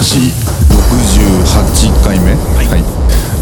[0.00, 2.30] 私68回目？
[2.30, 2.84] はい。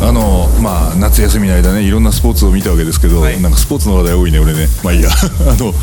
[0.03, 3.39] あのまあ夏休みの間ねいろんなスポーツを見たわけですけど、はい。
[3.43, 4.67] なんかスポーツの話題多いね俺ね。
[4.83, 5.11] まあいいや。
[5.47, 5.75] あの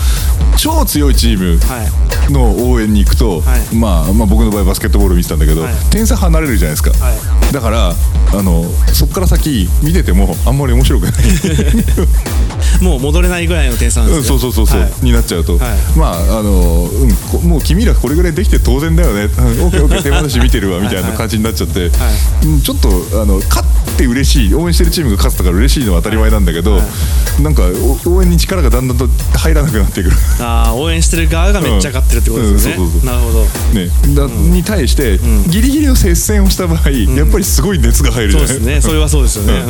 [0.57, 1.59] 超強いチーム
[2.31, 3.75] の応援に行くと、はい。
[3.75, 5.73] まあ、まあ僕の場合バスケットボール見てたんだけど、はい。
[5.91, 7.53] 点差離れるじゃないですか、はい。
[7.53, 7.93] だから
[8.33, 11.13] あのそこから先見ててもあんまり面白くない。
[12.81, 14.39] もう戻れないぐらいの点差なんうんですね。
[14.39, 14.91] そうそうそうそう、はい。
[15.05, 15.77] になっちゃうと、はい。
[15.95, 21.91] まああの、うんこもう君らこれぐらいできて当然だよね、うん、オッケーオッケー手放し見てるわみたいな感じになっちゃって、
[22.45, 22.89] うんちょっと
[23.21, 26.81] あの勝って嬉しい応援してるチームが勝ったから嬉しいのは当たり前なんだけど、
[27.41, 27.63] なんか
[28.05, 30.15] お応援に力がだんだんと入らなくなってくる。
[30.39, 33.09] ああ応援してる側がめっちゃ勝ってるってことですよね、うんうんそうそうそう。
[33.09, 33.43] なるほど。
[33.73, 38.81] ね、だに対して、ギリギリの接戦をした場合、やっぱりすごい熱が入るじゃないそうですね。
[38.81, 39.63] それはそうですよね。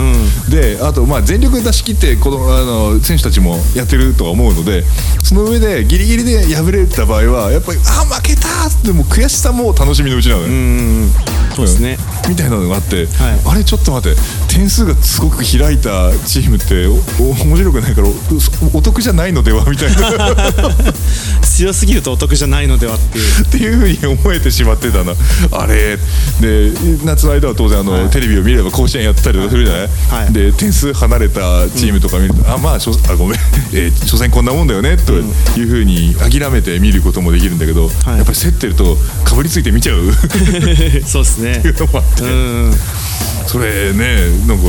[0.48, 0.52] うん。
[0.52, 4.84] であとまあ全力出し切ってこのあの選手たちもやってるとは思うので
[5.24, 11.12] その上でギリギリで敗れた場合はやっぱりあ負けたってもう悔しさも楽しみのうちなのね、うんうん
[11.56, 11.98] そうですね
[12.28, 13.40] みたいなのがあって、はい。
[13.46, 19.66] あれちょっと待って点数がすごく開いたチームっておお面白くないからおお得じゃないのでは？
[19.70, 20.74] みたいな。
[21.42, 23.42] 強すぎるとお得じゃないのではっていう。
[23.44, 25.14] っていうふうに思えてしまってたな。
[25.52, 25.98] あれ。
[26.42, 26.72] で
[27.04, 28.10] 夏の間は当然あの、はい。
[28.10, 29.90] テレビを見れば甲子園やってたりとかするじゃない、
[30.24, 30.34] はい。
[30.34, 33.40] で点数離れたチームとか見ると、あまあしょあごめん、
[33.74, 38.18] えー所詮こんなもんだよねというふうに諦めて見ることもできるんだけど、はい。
[38.18, 40.12] やっぱり競ってるとかぶりついて見ちゃう。
[41.06, 42.74] そうですねいうのもあって、うん。
[43.48, 44.64] それねなんか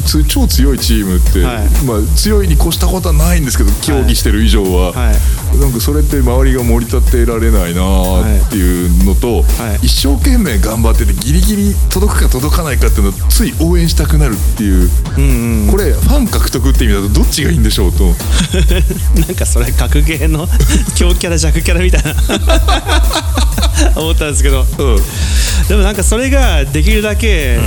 [0.00, 1.68] つ超強いチームって、はい。
[1.84, 5.58] まあ、強いに越したことはないんですけど競技してる以上は、はい。
[5.58, 9.86] なんかそれって周りが盛り立てられないなっていうのと、はい。
[9.86, 15.70] 一生懸命頑張っててギリギリ届くか届かないかっていうのをつい応援したくなるっていう、うんうん。
[15.70, 18.04] これファン獲得って意味だとどっちがいいんでしょうと。
[19.20, 20.48] なんかそれ格ゲーの
[20.96, 22.14] 強キャラ弱キャラみたいな。
[24.00, 24.66] 思ったんですけど。
[24.78, 24.98] うん
[25.68, 27.58] でもなんかそれができるだけ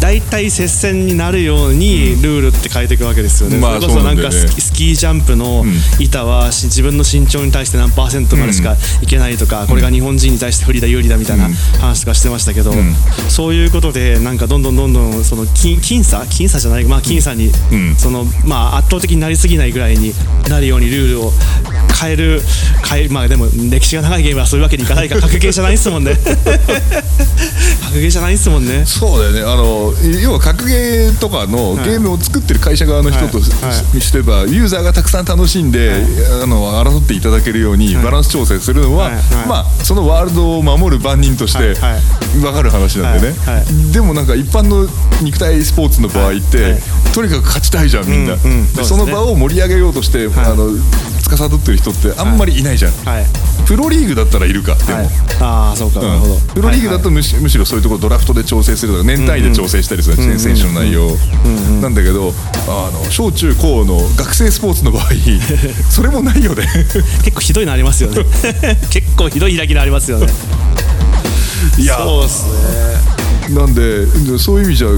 [0.00, 5.64] 大体接戦になるようにルールって変えていくわけですよね、まあそれこそなんかスキージャンプの
[5.98, 11.48] 板はし自分の身長に対して何パーセントまでしかいけないとか、これが日本人に対して不利だ有利だみたいな
[11.80, 12.72] 話とかしてましたけど、
[13.30, 16.18] そういうことでなんかどんどんどんどんその僅僅差？
[16.18, 16.84] 僅差じゃない？
[16.84, 17.96] まあ僅差に、ん。
[17.96, 20.12] そのまあ圧倒的になりすぎないぐらいに
[20.50, 21.32] なるようにルールを
[22.00, 22.40] 変える
[22.88, 26.16] 変えまあでも歴史が長いゲームはそういうわけにいかないから格ゲーじゃないですもんね。
[27.84, 28.84] 格ゲーじゃないで すもんね。
[28.86, 29.40] そうだよね。
[29.40, 31.84] あの要は格ゲーとかのはい。
[31.88, 33.70] ゲームを作ってる会社側の人としはい。
[33.70, 34.00] はい。
[34.00, 36.04] してばユーザーがたくさん楽しんで、
[36.42, 38.04] あの争っていただけるようにはい。
[38.04, 39.14] バランス調整するのは、はい。
[39.14, 39.22] はい。
[39.48, 41.74] まあそのワールドを守る番人としてはい。
[41.74, 42.00] はい
[42.36, 43.56] 分かる話なんでね、はい。
[43.56, 43.62] は
[43.92, 44.86] でもなんか一般の
[45.22, 46.72] 肉体スポーツの場合って、はい。
[46.72, 46.82] はい。
[47.14, 48.72] とにかく勝ちたいじゃんみんな、うんうん。
[48.74, 50.46] でその場を盛り上げようとして、はい。
[50.46, 50.68] あの
[51.28, 53.26] 司ってる人ってあんまりいないじゃん、はい。
[53.66, 55.08] プロリーグだったらいるかでも、はい。
[55.40, 56.00] ああそうか。
[56.00, 56.34] なるほど。
[56.34, 61.10] うんプロリーグだとむし,、むしろそういうところドラフトで調整するとか年単位で調整したりする、選手の内容。
[61.82, 62.32] なんだけど
[62.68, 65.04] あの小中高の学生スポーツの場合
[65.90, 66.66] それもないよね。
[67.24, 68.24] 結構ひどいのありますよね。
[68.90, 70.28] 結構ひどい開きのありますよね。
[71.78, 71.98] いや。
[71.98, 72.44] そうっす
[73.50, 73.54] ね。
[73.54, 74.06] なんで
[74.38, 74.88] そういう意味じゃ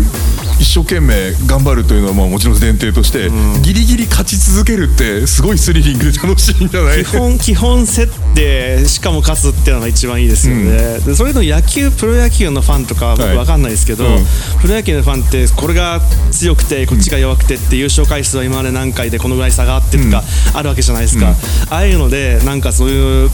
[0.58, 3.30] 一生懸命頑張るというのはまあもちろん前提として、
[3.62, 13.36] ギリギリ勝ち続けるってすごいスリリングで楽しいんじゃない基本基本設定しかも勝つっていうのが一番いいですよね、でそれの野球プロ野球のファンとかは僕はい。
[13.36, 14.24] 分かんないですけど、うん。
[14.60, 16.00] プロ野球のファンってこれが
[16.32, 20.22] 強くてこっちが弱くてって優勝回数は今まで何回でこのぐらい差があってとか
[20.54, 21.34] あるわけじゃないですか、
[21.70, 23.30] ああいうのでなんかそういう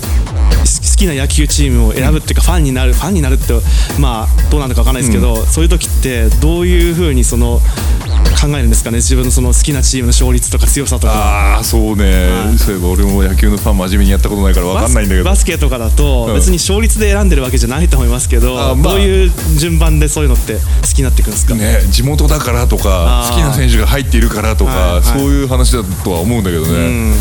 [0.94, 3.52] 好きな野球チームを選ぶっていうかファンになるファンになるって
[3.98, 7.60] まあどうなのか分かんないですけど、そういう時ってどういうふうにその
[8.40, 8.98] 考えるんですかね？
[8.98, 11.12] 自分のその好きなチームの勝率とか強さとか。
[11.14, 12.58] ああそうね、はい。
[12.58, 15.24] そういえば俺も野球のファン真面目にやったことないから分かんないんだけど。
[15.24, 16.34] バスケとかだとうん。
[16.34, 18.92] 別に勝率で選んでるわけじゃないと思いますけど、あまあ。
[18.94, 20.60] どういう順番でそういうのって好
[20.94, 25.02] きになっていくんですか、ね、地元だからとか好きな選手が入っているからとか、はいはい。
[25.02, 27.14] そういう話だとは思うんだけどね、うん。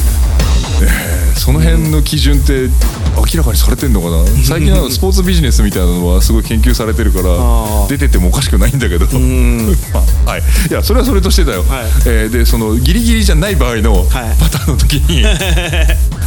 [1.36, 2.70] その辺の基準って
[3.16, 4.24] 明らかにされてんのかな？
[4.44, 7.26] 最近はスポーツビジネスみたいなのはすごい研究されてるから
[7.90, 9.68] 出ててもおかしくないんだけど、ん。
[9.94, 11.86] まあはい、いやそれはそれとしてだよ、はい。
[12.06, 14.08] えーでそのギリギリじゃない場合のはい。
[14.40, 15.24] パターンの時に、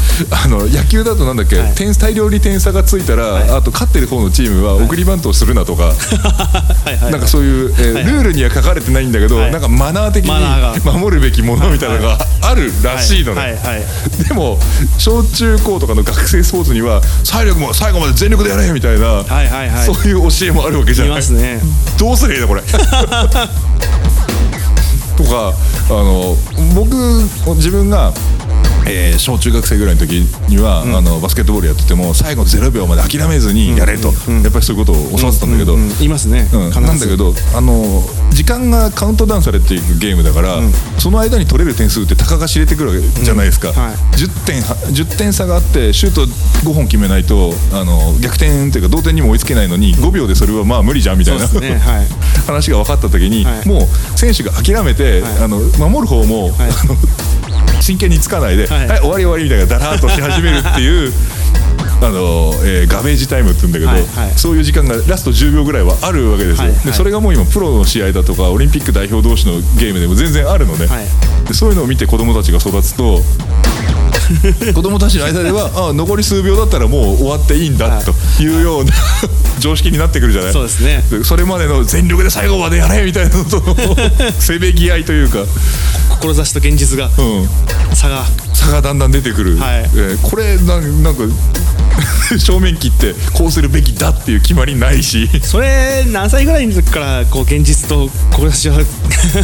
[0.31, 1.73] あの野球だとなんだっけ、はい。
[1.75, 5.93] 点大量に点差がついたら、あと勝ってる方のチームは送りバントをするなとか、 は
[6.93, 9.53] いはいなんかそういう、えーはいルールには書かれてないんだけど、はい。
[9.53, 10.33] なんかマナー的に
[10.85, 13.83] 守るべきものみたいなのがあるらしいのね、はいはいはい。
[14.29, 14.59] でも
[14.99, 19.87] 小中高とかの学生スポーツには最後も最後まで全力でやれみたいな、はいはいはい。
[19.87, 21.09] そういう教えもあるわけじゃい。
[21.09, 21.61] ないますね。
[21.99, 22.63] どうすりゃいいのこれ？
[25.17, 25.53] とか
[25.89, 26.37] あの
[26.75, 26.95] 僕
[27.57, 28.13] 自分が
[28.87, 30.13] えー小中学生ぐらいの時
[30.49, 35.89] には、あのバスケットボールやってても最後0秒まで諦めずにやれと、やっぱりそういうことを教わってたんだけど、うん。
[35.91, 36.03] うん。
[36.03, 40.61] いますね、なんだけどあの時間がカウントダウンされていくゲームだから、
[40.99, 43.75] その間に取れる点数ってたかが知れてくるわけじゃないですか、うん。
[43.75, 43.95] はい。
[44.17, 46.27] 10, 点は10点差があってシュート
[46.69, 51.79] 5本決めないとあの逆転っていうか同点にも追いつけないのに5秒でそれはまあ無理じゃんみたいな、ね。
[51.79, 52.07] はい。
[52.47, 53.69] 話が分かった時に、はい。
[53.69, 55.33] もう選手が諦めて、はい。
[55.45, 56.53] あの守る方も、はい。
[56.71, 56.97] あの
[57.81, 61.13] 真剣につかないで、ははいい終わり終わりみたいなダラーっとし始めるっていう。
[62.03, 64.39] あのえーガベージタイムって言うんだけど、はいはい。
[64.39, 66.85] そういう時間がラスト10秒ぐらいはあるわけですよ、はいはい。
[66.85, 71.07] でそれがもう今プロの試合だとかオリンピック代表同士のゲームでも全然あるのね、はい。
[71.49, 73.23] でそういうのを見て子供たちが育つと
[74.75, 78.05] 子供たちの間ではあ残り数秒だったらもう終わっていいんだはい。
[78.05, 78.13] と
[78.43, 78.93] いうような
[79.61, 80.53] 常識になってくるじゃない。
[80.53, 81.05] そうですね。
[81.11, 83.63] でそれまでの全力で最後までやれみたいなのと
[84.39, 85.39] せめぎ合いというか、
[86.21, 87.49] 志と現実がうん、
[87.95, 88.25] 差が。
[88.53, 89.91] 差がだんだん出てくる、はい。
[89.95, 91.23] えーこれななんか
[92.39, 95.29] 正面切ってこうするべきだっていう決まりないし。
[95.43, 98.81] それ何歳ぐらいの時からこう現実と志は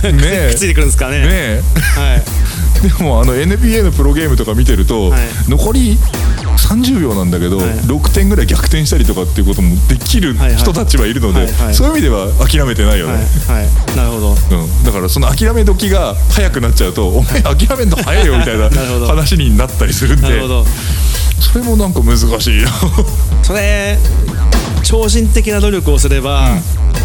[0.05, 0.51] え。
[0.51, 1.21] くっついてくるんですかね。
[1.21, 1.63] ねえ。
[1.97, 2.23] はい。
[2.83, 5.21] でもあの NBA のプロゲームとか見てると、はい。
[5.49, 5.99] 残り
[6.57, 7.67] 30秒なんだけど、はい。
[7.81, 13.15] 6点ぐらい逆転したりとかっていうこともできる人たちはいるので、そういう意味では諦めてないよね、
[13.47, 13.97] はいはい。
[13.97, 14.31] なるほど。
[14.33, 14.35] う
[14.67, 18.71] ん、だからその諦め時が早くなっちゃうと、お前諦めんの早いよみたいな
[19.07, 20.41] 話になったりするんで
[21.41, 22.69] それもなんか難しいよ
[23.43, 23.99] それ
[24.83, 26.49] 超人的な努力をすれば、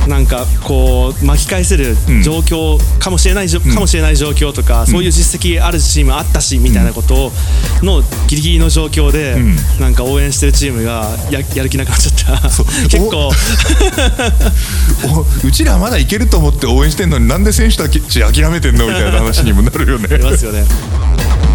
[0.08, 7.32] なんかこう巻き返せる状況かもしれないじょ、かもしれない状況とか、そういう実績あるチームあったしみたいなことを
[7.84, 9.56] のギリギリの状況で、ん。
[9.80, 12.50] なんか応援してるチームがややる気なくなっちゃった。
[12.88, 13.32] 結構。
[15.14, 20.08] お うちらまだいけると思って応援してんのになんで選手たち諦めてんのみたいな話にもなるよね。
[20.12, 20.66] ありますよね。
[21.44, 21.47] 物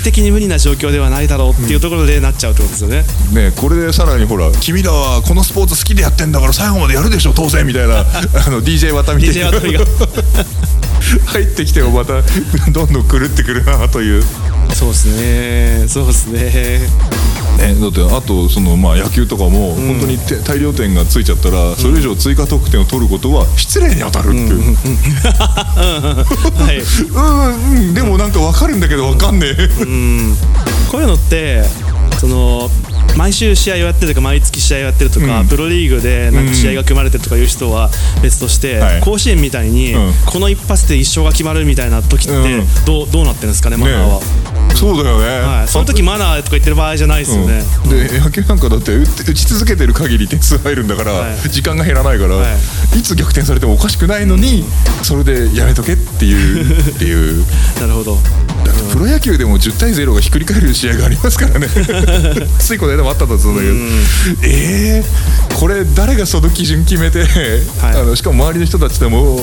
[0.00, 8.00] 理的に無理な状況ではないだろうっていうところでなっちゃうってことですよね、ねこれでさらにほら君らはこのスポーツ好きでやってんだから最後までやるでしょ当然みたいな。
[8.00, 8.04] あ
[8.50, 9.84] の DJ 渡美 DJ 渡美が。
[11.26, 12.22] 入ってきてもまた
[12.70, 14.24] どんどん狂ってくるなという。
[14.74, 16.80] そうですねそうですね
[17.58, 24.74] ね、だってあとそのまあ野球とかも本当にて大量点がついちゃったらそれ以上追加得点を取ることは失礼に当たるっていう、うん
[26.54, 26.78] はい。
[26.78, 27.94] うんうん。
[27.94, 29.68] でもなんか分かるんだけど分かんねえ、
[30.90, 31.62] こういうのって
[32.18, 32.70] その
[33.16, 35.48] 毎週試合をやってるとか毎月試合をやってるとか、うん。
[35.48, 37.90] プロリーグでなんか試合が組まれてるとかいう人は
[38.22, 39.00] 別として、はい。
[39.00, 40.12] 甲子園みたいに、うん。
[40.26, 42.66] この一発で一勝が決まるみたいな時ってうん。
[42.86, 44.26] どうどうなってるんですかねマナーは、ね
[44.74, 47.90] そうだよね、はい、その時マナーとか言ってる場合じゃないですよね、うん。
[47.90, 51.36] で野球なんかだって打ち続けてる限り点数入るんだから、はい。
[51.50, 53.02] 時間が減らないから、、はい。
[53.02, 54.64] つ逆転されてもおかしくないのに、
[55.02, 57.44] それでやめとけっていうっていう。
[57.80, 58.18] なるほど。
[58.64, 61.68] だってプロ野球でも10対0がひっくり返る試合がありますからね。
[62.58, 63.50] ついこの間もあったんだけど、
[64.42, 67.96] えー、これ誰がその基準決めて、はい。
[67.96, 69.38] あのしかも周りの人たちでも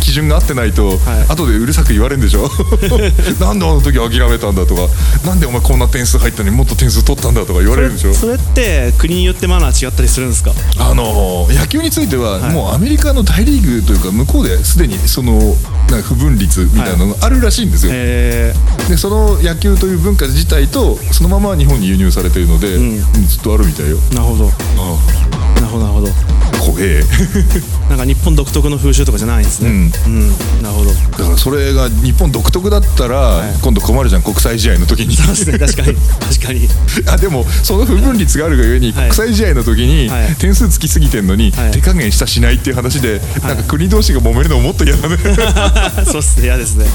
[0.00, 0.98] 基準が合ってないと、はい。
[1.28, 2.48] 後でうるさく言われるんでしょ？
[3.40, 4.82] なんであの時諦めたんだとか。
[5.24, 8.14] なんでお前こんな点数入ったのにもっと点数取ったんだとか言われるんでしょ？
[8.14, 10.52] それって国によってマナー違ったりするんですか？
[10.78, 12.52] あの野球については、はい。
[12.52, 15.56] もうアメリカの大リーグというか向こうですでにその
[15.90, 18.54] なんか不分率みたいなのがあるらしいんですよ、え
[18.88, 22.80] でその野球という文化自体とそのまま日本に輸入されているので、ん。
[22.80, 23.98] うんずっとあるみたいよ。
[23.98, 24.48] ー、なるほど。
[24.48, 26.08] あなるほどなるほど。
[26.08, 27.02] あ怖え。
[27.88, 29.70] なんか日本独特の風習とかじゃないんですね。
[30.06, 30.30] うん、
[30.62, 30.90] なるほど。
[30.92, 33.58] だからそれが日本独特だったら、い。
[33.60, 35.16] 今度困るじゃん国際試合の時に。
[35.16, 35.96] そうですね確かに。
[36.20, 36.68] 確かに。
[37.06, 39.10] あでもその不分率があるがゆえに、はい。
[39.10, 40.34] 国際試合の時に、はい。
[40.38, 41.70] 点数つきすぎてんのに、はい。
[41.70, 45.16] 手加減したしないっていう話で、なんか国同士が揉めるのももっと嫌だね。
[46.04, 46.86] そうっすね嫌ですね。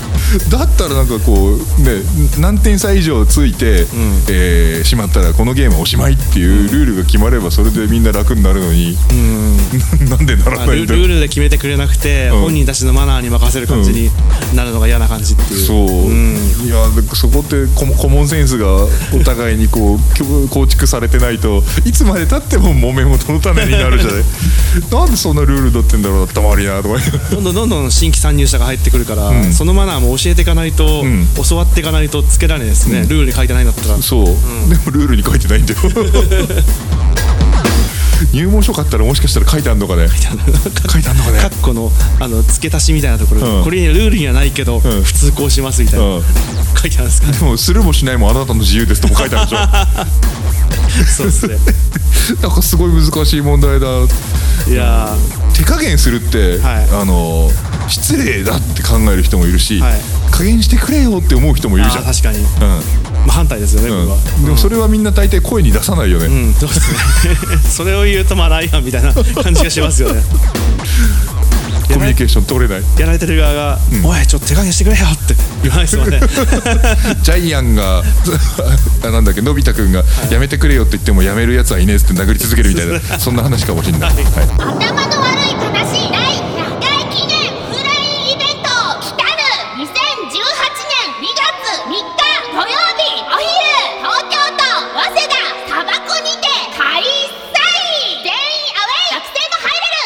[0.50, 2.01] だったらなんかこうね
[2.38, 3.88] 何点差以上ついて、
[4.29, 8.98] えーしまったらこのゲームはおしまいっていうルールが決まればそれでみんな楽になるのに、
[10.10, 12.31] なんでならないんだルールで決めてくれなくて、ん。
[12.31, 14.10] 本人たちのマナーに任せる感じに
[14.53, 15.65] なるのが嫌な感じっていう。
[15.65, 18.89] そう、いやでそこってコモコモンセンスがお
[19.24, 24.24] 互いにこう構築されてないといつまでたっても揉め事の種になるじゃない。
[24.91, 27.00] なんでそんなルール取ってんだろうなたまりなとか
[27.31, 29.53] どんどんどんどん新規参入者が入ってくるから、ん。
[29.53, 31.27] そのマナーも教えていかないと、ん。
[31.48, 34.01] 教わっていかないとつけられないですね、ルールに書いてないんだったら。
[34.01, 35.79] そう、でもルールに書いてないんだよ
[38.33, 40.07] 入門書買ったらもしかしたら書いてあるのかね?
[40.07, 41.39] 書いてあるのかね?
[41.39, 43.63] カッコのあの付け足しみたいなところ、うん。
[43.63, 44.81] これにルールにはないけど、ん。
[44.81, 46.23] 普通こうしますみたいな、うん。
[46.75, 47.37] 書いてあるんですかね?
[47.37, 49.61] でもするもしないもあなたの自由ですとも書いてあるでしょ。
[51.05, 51.57] そうですね。
[52.41, 53.87] なんかすごい難しい問題だ。
[54.67, 55.15] いや
[55.53, 56.87] 手加減するって、はい。
[57.01, 57.51] あの
[57.87, 60.01] 失礼だって考える人もいるし、はい。
[60.29, 62.05] 加減してくれよって思う人もーいるじゃん。
[62.05, 62.39] 確かに。
[62.39, 62.45] うん、
[63.25, 64.15] まあ、反対ですよね、僕は。
[64.15, 67.35] うん、でもそれはみんな大抵声に出さないよね、うん、そうですね。
[67.69, 70.23] それを言うとまあライアンみたいな感じがしますよね。
[71.91, 72.83] コミュニケーション取れない。
[72.97, 75.35] やられてる側が、おいちょっと手加減してくれよって。
[75.61, 76.21] 言わないですよね。
[77.21, 78.01] ジャイアンが
[79.03, 84.23] あなんだっけのび太くんがやめてくれよって言ってもやめるやつはいねえっつって殴り続けるみたいなそんな話かもしれない、はい。
[84.23, 85.80] 頭の悪い